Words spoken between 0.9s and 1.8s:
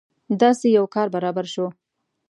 کار برابر شو.